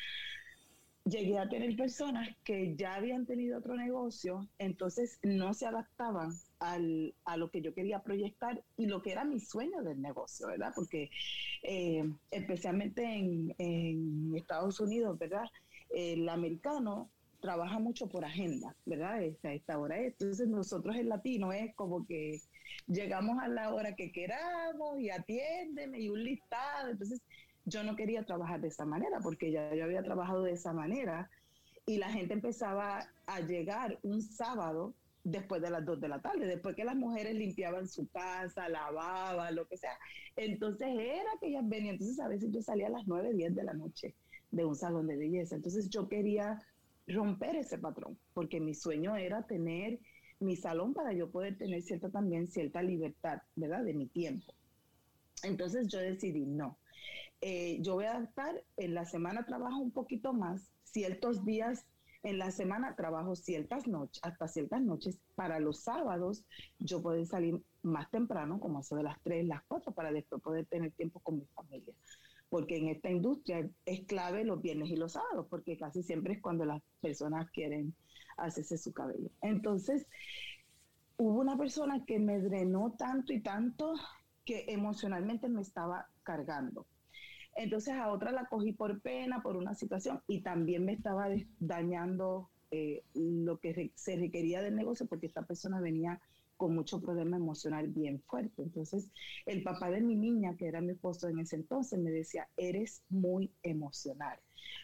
[1.04, 7.14] llegué a tener personas que ya habían tenido otro negocio, entonces no se adaptaban al,
[7.24, 10.72] a lo que yo quería proyectar y lo que era mi sueño del negocio, ¿verdad?
[10.74, 11.10] Porque
[11.62, 15.44] eh, especialmente en, en, Estados Unidos, ¿verdad?
[15.88, 19.22] El americano trabaja mucho por agenda, ¿verdad?
[19.22, 19.98] Esta, esta hora.
[19.98, 22.40] Entonces nosotros el latino es como que
[22.86, 26.90] llegamos a la hora que queramos y atiéndeme y un listado.
[26.90, 27.22] Entonces
[27.64, 31.30] yo no quería trabajar de esa manera porque ya yo había trabajado de esa manera
[31.86, 34.94] y la gente empezaba a llegar un sábado
[35.24, 39.54] después de las 2 de la tarde, después que las mujeres limpiaban su casa, lavaban,
[39.54, 39.98] lo que sea.
[40.36, 41.94] Entonces era que ellas venían.
[41.94, 44.14] Entonces a veces yo salía a las 9, 10 de la noche
[44.50, 45.56] de un salón de belleza.
[45.56, 46.60] Entonces yo quería
[47.06, 49.98] romper ese patrón, porque mi sueño era tener
[50.38, 53.84] mi salón para yo poder tener cierta también cierta libertad, ¿verdad?
[53.84, 54.54] De mi tiempo.
[55.42, 56.78] Entonces yo decidí, no,
[57.40, 61.84] eh, yo voy a adaptar, en la semana trabajo un poquito más, ciertos días
[62.22, 65.18] en la semana trabajo ciertas noches, hasta ciertas noches.
[65.34, 66.44] Para los sábados
[66.78, 70.66] yo puedo salir más temprano, como eso de las 3, las 4, para después poder
[70.66, 71.94] tener tiempo con mi familia.
[72.48, 76.42] Porque en esta industria es clave los viernes y los sábados, porque casi siempre es
[76.42, 77.94] cuando las personas quieren
[78.36, 79.30] hacerse su cabello.
[79.40, 80.06] Entonces,
[81.16, 83.94] hubo una persona que me drenó tanto y tanto
[84.44, 86.86] que emocionalmente me estaba cargando.
[87.62, 92.48] Entonces a otra la cogí por pena, por una situación, y también me estaba dañando
[92.70, 96.20] eh, lo que se requería del negocio porque esta persona venía
[96.56, 98.62] con mucho problema emocional bien fuerte.
[98.62, 99.10] Entonces,
[99.46, 103.02] el papá de mi niña, que era mi esposo en ese entonces, me decía, eres
[103.08, 104.38] muy emocional,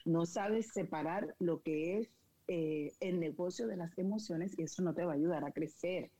[0.05, 2.11] no sabes separar lo que es
[2.49, 6.11] eh, el negocio de las emociones y eso no te va a ayudar a crecer.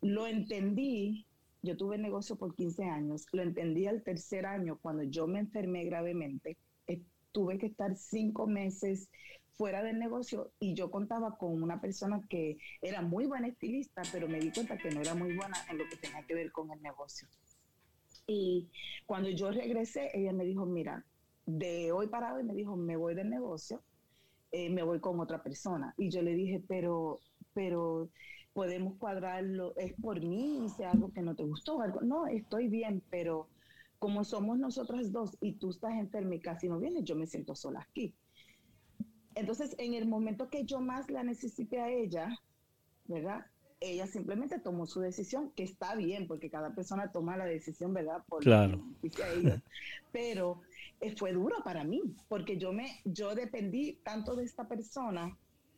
[0.00, 1.26] Lo entendí
[1.64, 5.84] yo tuve negocio por 15 años, lo entendí al tercer año cuando yo me enfermé
[5.84, 6.56] gravemente.
[6.86, 9.08] Eh, tuve que estar cinco meses
[9.56, 14.28] fuera del negocio y yo contaba con una persona que era muy buena estilista, pero
[14.28, 16.70] me di cuenta que no era muy buena en lo que tenía que ver con
[16.70, 17.28] el negocio.
[18.26, 18.68] Y
[19.06, 21.04] cuando yo regresé, ella me dijo, mira,
[21.46, 23.82] de hoy para hoy me dijo, me voy del negocio,
[24.50, 25.94] eh, me voy con otra persona.
[25.96, 27.20] Y yo le dije, pero,
[27.52, 28.10] pero
[28.54, 33.02] podemos cuadrarlo, es por mí, hice algo que no te gustó, algo, no, estoy bien,
[33.10, 33.48] pero
[33.98, 37.54] como somos nosotras dos y tú estás enferma y casi no vienes, yo me siento
[37.54, 38.14] sola aquí.
[39.34, 42.38] Entonces, en el momento que yo más la necesité a ella,
[43.06, 43.44] ¿verdad?
[43.80, 48.22] Ella simplemente tomó su decisión, que está bien, porque cada persona toma la decisión, ¿verdad?
[48.28, 48.80] Por claro.
[50.12, 50.60] Pero
[51.00, 55.36] eh, fue duro para mí, porque yo, me, yo dependí tanto de esta persona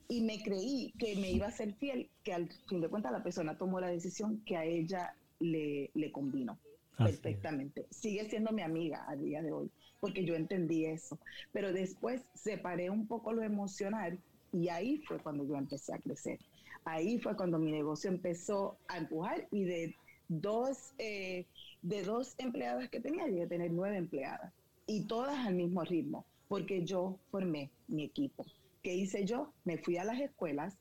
[0.08, 3.22] y me creí que me iba a ser fiel, que al fin de cuentas la
[3.22, 6.58] persona tomó la decisión que a ella le, le combinó
[6.96, 7.86] perfectamente.
[7.90, 11.18] Sigue siendo mi amiga a día de hoy, porque yo entendí eso.
[11.52, 14.18] Pero después separé un poco lo emocional
[14.52, 16.38] y ahí fue cuando yo empecé a crecer.
[16.84, 19.94] Ahí fue cuando mi negocio empezó a empujar y de
[20.28, 21.46] dos, eh,
[21.82, 24.52] de dos empleadas que tenía, llegué a tener nueve empleadas
[24.86, 28.46] y todas al mismo ritmo, porque yo formé mi equipo.
[28.87, 29.53] ¿Qué hice yo?
[29.64, 30.79] Me fui a las escuelas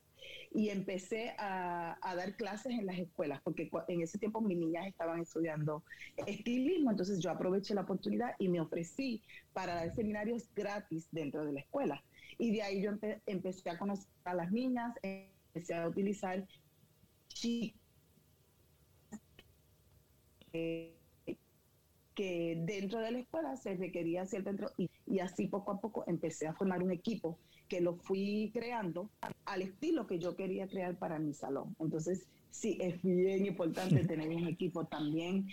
[0.52, 5.22] y empecé a, dar clases en las escuelas, porque en ese tiempo mis niñas estaban
[5.22, 5.84] estudiando
[6.28, 11.54] estilismo, entonces yo aproveché la oportunidad y me ofrecí para dar seminarios gratis dentro de
[11.54, 12.04] la escuela.
[12.38, 12.92] Y de ahí yo
[13.26, 16.46] empecé a conocer a las niñas, empecé a utilizar
[17.30, 17.85] chicas
[22.26, 26.04] que dentro de la escuela se requería hacer dentro y, y así poco a poco
[26.08, 29.12] empecé a formar un equipo que lo fui creando
[29.46, 31.76] al estilo que yo quería crear para mi salón.
[31.80, 35.48] Entonces, sí, es bien importante tener un equipo también.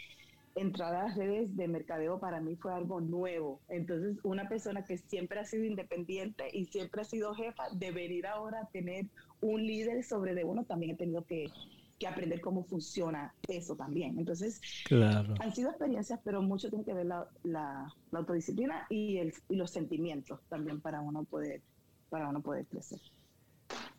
[0.55, 3.61] Entrar a las redes de mercadeo para mí fue algo nuevo.
[3.69, 8.27] Entonces, una persona que siempre ha sido independiente y siempre ha sido jefa, de venir
[8.27, 9.07] ahora a tener
[9.43, 11.51] un líder sobre de uno, también he tenido que,
[12.07, 14.19] aprender cómo funciona eso también.
[14.19, 19.57] Entonces, han sido experiencias, pero mucho tiene que ver la, la, autodisciplina y, el, y
[19.57, 21.63] los sentimientos también para uno poder
[22.13, 23.01] para uno poder crecer.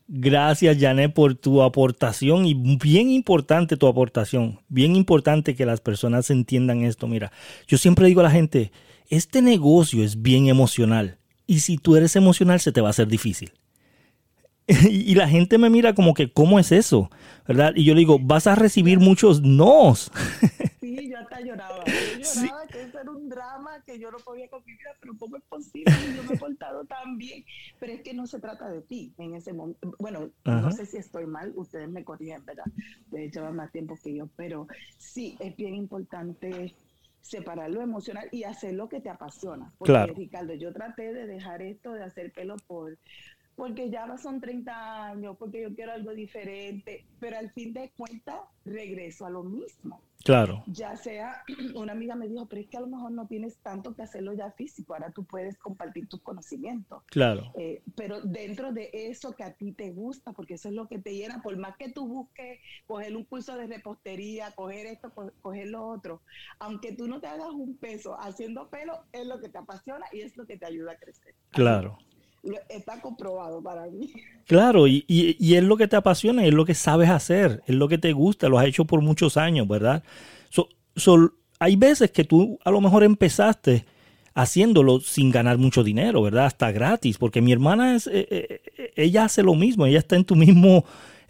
[0.08, 4.60] Gracias, Janet, por tu aportación y bien importante tu aportación.
[4.68, 7.08] Bien importante que las personas entiendan esto.
[7.08, 7.32] Mira,
[7.68, 8.72] yo siempre digo a la gente,
[9.10, 13.08] este negocio es bien emocional y si tú eres emocional se te va a hacer
[13.08, 13.54] difícil.
[14.90, 17.10] y la gente me mira como que, ¿cómo es eso?
[17.48, 17.74] ¿Verdad?
[17.76, 20.12] Y yo le digo, vas a recibir muchos nos.
[20.84, 21.86] Sí, yo hasta lloraba.
[21.86, 25.14] Yo lloraba que eso era un drama que yo no podía con mi vida, pero
[25.18, 25.94] ¿cómo es posible?
[26.14, 27.46] Yo me he portado tan bien.
[27.80, 29.96] Pero es que no se trata de ti en ese momento.
[29.98, 32.66] Bueno, no sé si estoy mal, ustedes me corrigen, ¿verdad?
[33.12, 36.76] De hecho, más tiempo que yo, pero sí, es bien importante
[37.22, 39.72] separar lo emocional y hacer lo que te apasiona.
[39.78, 42.98] Porque, Ricardo, yo traté de dejar esto de hacer pelo por
[43.56, 48.40] porque ya son 30 años, porque yo quiero algo diferente, pero al fin de cuentas
[48.66, 50.02] regreso a lo mismo.
[50.24, 50.64] Claro.
[50.68, 51.44] Ya sea,
[51.76, 54.34] una amiga me dijo, pero es que a lo mejor no tienes tanto que hacerlo
[54.34, 57.04] ya físico, ahora tú puedes compartir tus conocimientos.
[57.08, 57.52] Claro.
[57.56, 61.00] Eh, pero dentro de eso que a ti te gusta, porque eso es lo que
[61.00, 65.68] te llena, por más que tú busques coger un curso de repostería, coger esto, coger
[65.68, 66.22] lo otro,
[66.60, 70.22] aunque tú no te hagas un peso haciendo pelo, es lo que te apasiona y
[70.22, 71.36] es lo que te ayuda a crecer.
[71.50, 71.98] Claro
[72.70, 74.12] está comprobado para mí.
[74.46, 77.88] Claro, y, y, es lo que te apasiona, es lo que sabes hacer, es lo
[77.88, 80.04] que te gusta, lo has hecho por muchos años, ¿verdad?
[81.60, 83.86] hay veces que tú a lo mejor empezaste
[84.34, 86.48] haciéndolo sin ganar mucho dinero, ¿verdad?
[86.48, 90.26] Hasta gratis, porque mi hermana es, eh, eh, ella hace lo mismo, ella está en
[90.26, 90.84] tu mismo eh,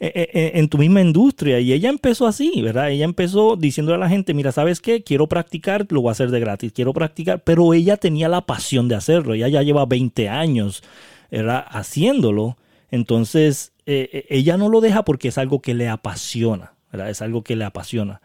[0.06, 1.60] en tu misma industria.
[1.60, 2.92] Y ella empezó así, ¿verdad?
[2.92, 5.04] Ella empezó diciendo a la gente, mira, ¿sabes qué?
[5.04, 8.88] Quiero practicar, lo voy a hacer de gratis, quiero practicar, pero ella tenía la pasión
[8.88, 9.34] de hacerlo.
[9.34, 10.84] Ella ya lleva 20 años,
[11.32, 11.66] ¿verdad?
[11.70, 12.58] Haciéndolo.
[12.92, 17.10] Entonces, eh, eh, ella no lo deja porque es algo que le apasiona, ¿verdad?
[17.10, 18.22] Es algo que le apasiona.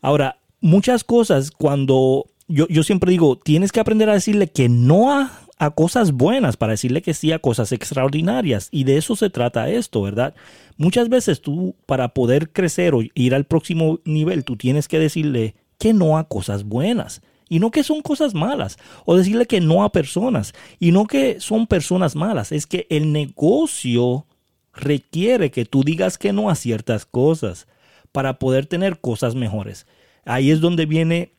[0.00, 5.12] Ahora, muchas cosas cuando yo, yo siempre digo, tienes que aprender a decirle que no
[5.12, 8.68] a a cosas buenas, para decirle que sí a cosas extraordinarias.
[8.70, 10.34] Y de eso se trata esto, ¿verdad?
[10.76, 15.54] Muchas veces tú, para poder crecer o ir al próximo nivel, tú tienes que decirle
[15.78, 17.22] que no a cosas buenas.
[17.48, 18.78] Y no que son cosas malas.
[19.04, 20.54] O decirle que no a personas.
[20.80, 22.52] Y no que son personas malas.
[22.52, 24.26] Es que el negocio
[24.72, 27.68] requiere que tú digas que no a ciertas cosas
[28.12, 29.86] para poder tener cosas mejores.
[30.24, 31.32] Ahí es donde viene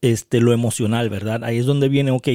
[0.00, 1.44] este, lo emocional, ¿verdad?
[1.44, 2.28] Ahí es donde viene, ok,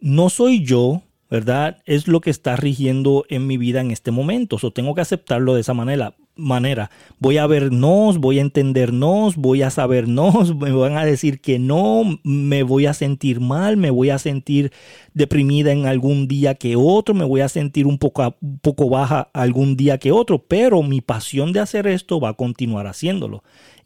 [0.00, 1.78] no soy yo, ¿verdad?
[1.86, 4.58] Es lo que está rigiendo en mi vida en este momento.
[4.62, 6.14] O tengo que aceptarlo de esa manera.
[6.36, 6.90] manera.
[7.18, 12.18] Voy a vernos, voy a entendernos, voy a sabernos, me van a decir que no,
[12.24, 14.70] me voy a sentir mal, me voy a sentir
[15.14, 19.30] deprimida en algún día que otro, me voy a sentir un poco, un poco baja
[19.32, 23.42] algún día que otro, pero mi pasión de hacer esto va a continuar haciéndolo.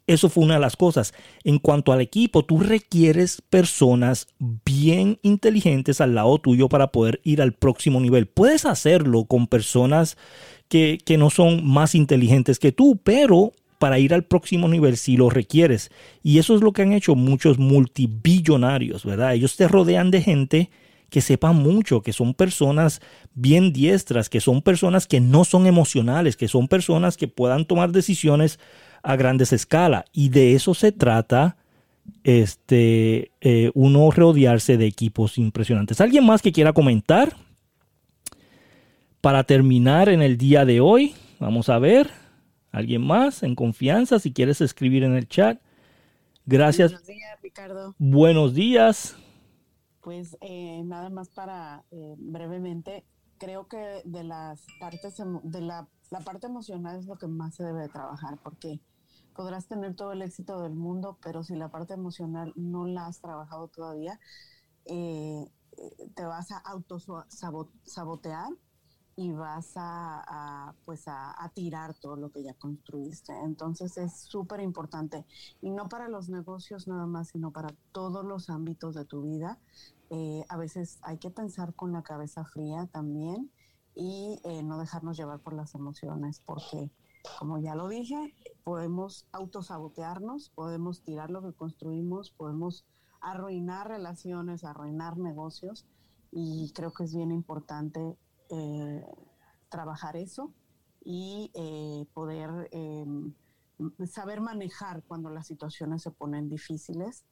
[0.07, 1.13] Eso fue una de las cosas.
[1.43, 7.41] En cuanto al equipo, tú requieres personas bien inteligentes al lado tuyo para poder ir
[7.41, 8.25] al próximo nivel.
[8.25, 10.17] Puedes hacerlo con personas
[10.67, 15.29] que, no son más inteligentes que tú, pero para ir al próximo nivel si lo
[15.29, 15.91] requieres.
[16.23, 19.33] Y eso es lo que han hecho muchos multibillonarios, ¿verdad?
[19.33, 20.69] Ellos te rodean de gente
[21.09, 23.01] que sepan mucho, que son personas
[23.33, 27.91] bien diestras, que son personas que no son emocionales, que son personas que puedan tomar
[27.91, 28.59] decisiones
[29.03, 30.05] a grandes escalas.
[30.11, 31.57] Y de eso se trata
[32.23, 36.01] este, eh, uno rodearse de equipos impresionantes.
[36.01, 37.35] ¿Alguien más que quiera comentar?
[39.21, 42.09] Para terminar en el día de hoy, vamos a ver.
[42.71, 44.19] ¿Alguien más en confianza?
[44.19, 45.59] Si quieres escribir en el chat.
[46.45, 46.91] Gracias.
[46.91, 47.95] Buenos días, Ricardo.
[47.99, 49.15] Buenos días.
[50.01, 53.03] Pues eh, nada más para eh, brevemente,
[53.37, 57.63] creo que de las partes, de la, la parte emocional es lo que más se
[57.63, 58.79] debe trabajar, porque
[59.35, 63.21] podrás tener todo el éxito del mundo, pero si la parte emocional no la has
[63.21, 64.19] trabajado todavía,
[64.85, 65.49] eh,
[66.15, 68.49] te vas a autosabotear
[69.15, 73.33] y vas a, pues a, tirar todo lo que ya construiste.
[73.43, 75.25] Entonces es súper importante
[75.61, 79.59] y no para los negocios nada más, sino para todos los ámbitos de tu vida.
[80.09, 83.51] Eh, a veces hay que pensar con la cabeza fría también
[83.95, 86.89] y eh, no dejarnos llevar por las emociones, porque
[87.37, 88.33] como ya lo dije,
[88.63, 92.85] podemos autosabotearnos, podemos tirar lo que construimos, podemos
[93.21, 95.85] arruinar relaciones, arruinar negocios
[96.31, 98.17] y creo que es bien importante
[98.49, 99.05] eh,
[99.69, 100.53] trabajar eso
[101.03, 103.33] y eh, poder em,
[104.05, 107.25] saber manejar cuando las situaciones se ponen difíciles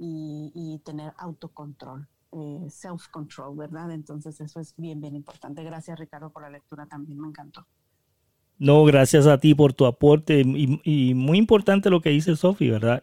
[0.00, 3.90] y, tener autocontrol, eh, self-control, ¿verdad?
[3.90, 5.64] Entonces eso es bien, bien importante.
[5.64, 7.66] Gracias Ricardo por la lectura también, me encantó.
[8.58, 10.40] No, gracias a ti por tu aporte.
[10.40, 13.02] Y, muy importante lo que dice Sofi, ¿verdad?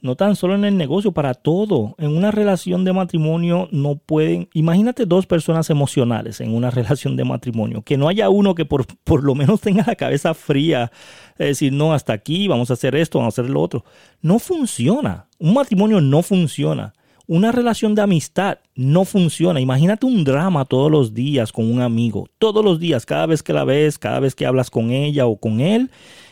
[0.00, 1.94] No tan solo en el negocio, para todo.
[1.98, 4.48] En una relación de matrimonio no pueden...
[4.54, 7.82] Imagínate dos personas emocionales en una relación de matrimonio.
[7.82, 10.90] Que no haya uno que por, por lo menos tenga la cabeza fría.
[11.32, 13.84] Es decir, no, hasta aquí, vamos a hacer esto, vamos a hacer lo otro.
[14.20, 15.26] No funciona.
[15.38, 16.92] Un matrimonio no funciona.
[17.28, 19.60] Una relación de amistad no funciona.
[19.60, 22.26] Imagínate un drama todos los días con un amigo.
[22.38, 25.36] Todos los días, cada vez que la ves, cada vez que hablas con ella o
[25.36, 25.90] con él,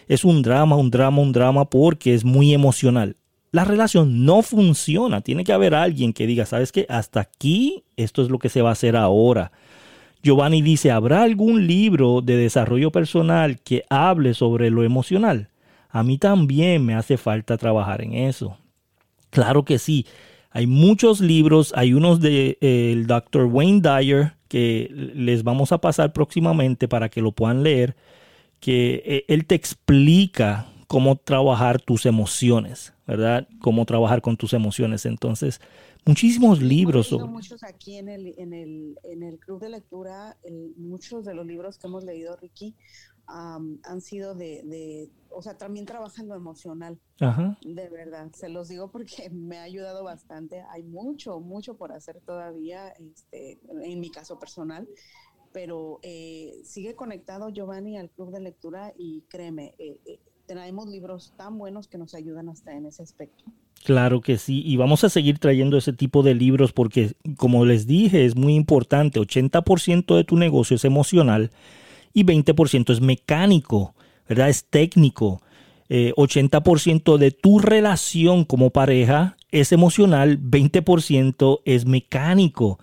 [0.09, 3.17] es un drama, un drama, un drama porque es muy emocional.
[3.53, 5.21] La relación no funciona.
[5.21, 6.87] Tiene que haber alguien que diga, ¿sabes qué?
[6.89, 9.53] Hasta aquí, esto es lo que se va a hacer ahora.
[10.23, 15.51] Giovanni dice, ¿habrá algún libro de desarrollo personal que hable sobre lo emocional?
[15.91, 18.57] A mí también me hace falta trabajar en eso.
[19.29, 20.07] Claro que sí.
[20.57, 23.45] Hay muchos libros, hay unos del de, el Dr.
[23.45, 27.95] Wayne Dyer que les vamos a pasar próximamente para que lo puedan leer,
[28.59, 33.47] que eh, él te explica cómo trabajar tus emociones, ¿verdad?
[33.61, 35.05] Cómo trabajar con tus emociones.
[35.05, 35.61] Entonces,
[36.07, 37.13] muchísimos libros.
[37.13, 40.39] Hemos muchos aquí en el, en, el, en el club de lectura,
[40.79, 42.75] muchos de los libros que hemos leído, Ricky,
[43.29, 46.99] han sido de, de, o sea, también trabaja en lo emocional.
[47.21, 47.59] Ajá.
[47.63, 50.63] De verdad, se los digo porque me ha ayudado bastante.
[50.71, 54.89] Hay mucho, mucho por hacer todavía, este, en mi caso personal
[55.57, 61.33] pero eh, sigue conectado Giovanni al club de lectura y créeme, eh, eh, tenemos libros
[61.39, 63.45] tan buenos que nos ayudan hasta en ese aspecto.
[63.83, 67.87] Claro que sí, y vamos a seguir trayendo ese tipo de libros porque, como les
[67.87, 71.51] dije, es muy importante, 80% de tu negocio es emocional
[72.17, 73.95] y 20% es mecánico,
[74.27, 74.49] ¿verdad?
[74.49, 75.43] Es técnico.
[75.91, 82.79] 80% eh, de tu relación como pareja es emocional, 20% es mecánico.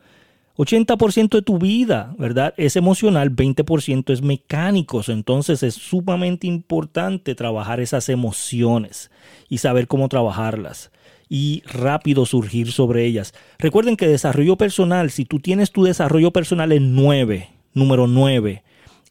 [0.55, 2.53] 80% de tu vida, ¿verdad?
[2.57, 5.01] Es emocional, 20% es mecánico.
[5.07, 9.09] Entonces es sumamente importante trabajar esas emociones
[9.49, 10.91] y saber cómo trabajarlas
[11.27, 13.33] y rápido surgir sobre ellas.
[13.57, 18.61] Recuerden que desarrollo personal, si tú tienes tu desarrollo personal en 9, número 9,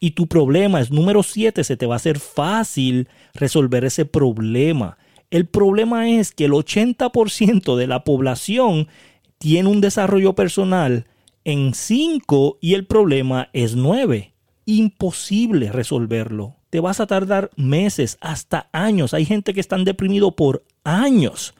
[0.03, 4.97] y tu problema es número 7, se te va a hacer fácil resolver ese problema.
[5.31, 8.89] El problema es que el 80% de la población
[9.37, 11.07] tiene un desarrollo personal
[11.45, 14.33] en 5 y el problema es 9.
[14.65, 16.57] Imposible resolverlo.
[16.69, 19.13] Te vas a tardar meses, hasta años.
[19.13, 21.53] Hay gente que están deprimido por años.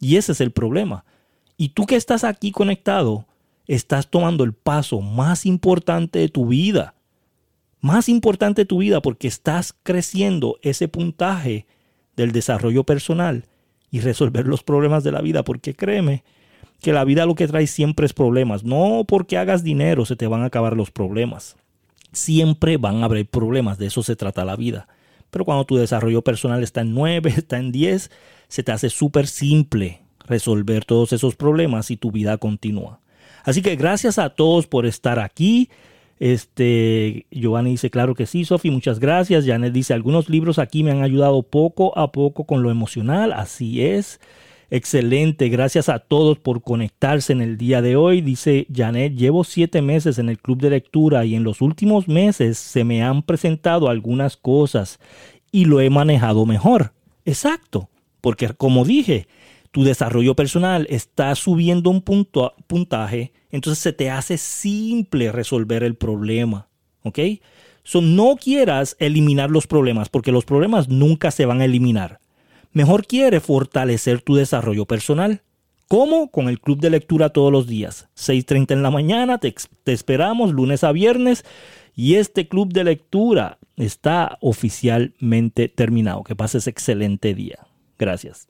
[0.00, 1.04] Y ese es el problema.
[1.56, 3.28] Y tú que estás aquí conectado,
[3.68, 6.94] estás tomando el paso más importante de tu vida.
[7.84, 11.66] Más importante tu vida porque estás creciendo ese puntaje
[12.16, 13.44] del desarrollo personal
[13.90, 15.42] y resolver los problemas de la vida.
[15.42, 16.24] Porque créeme,
[16.80, 18.64] que la vida lo que trae siempre es problemas.
[18.64, 21.56] No porque hagas dinero se te van a acabar los problemas.
[22.10, 24.88] Siempre van a haber problemas, de eso se trata la vida.
[25.30, 28.10] Pero cuando tu desarrollo personal está en 9, está en 10,
[28.48, 33.00] se te hace súper simple resolver todos esos problemas y tu vida continúa.
[33.42, 35.68] Así que gracias a todos por estar aquí.
[36.18, 39.46] Este, Giovanni dice, claro que sí, Sofi, muchas gracias.
[39.46, 43.32] Janet dice, algunos libros aquí me han ayudado poco a poco con lo emocional.
[43.32, 44.20] Así es.
[44.70, 48.20] Excelente, gracias a todos por conectarse en el día de hoy.
[48.20, 52.58] Dice Janet, llevo siete meses en el club de lectura y en los últimos meses
[52.58, 54.98] se me han presentado algunas cosas
[55.52, 56.92] y lo he manejado mejor.
[57.24, 57.88] Exacto,
[58.20, 59.28] porque como dije,
[59.70, 65.94] tu desarrollo personal está subiendo un punto, puntaje, entonces se te hace simple resolver el
[65.94, 66.68] problema.
[67.02, 67.18] ¿Ok?
[67.82, 72.20] So, no quieras eliminar los problemas porque los problemas nunca se van a eliminar
[72.74, 75.40] mejor quiere fortalecer tu desarrollo personal.
[75.88, 76.30] ¿Cómo?
[76.30, 78.08] Con el club de lectura todos los días.
[78.16, 81.44] 6.30 en la mañana, te, te esperamos lunes a viernes
[81.94, 86.24] y este club de lectura está oficialmente terminado.
[86.24, 87.66] Que pases excelente día.
[87.98, 88.48] Gracias.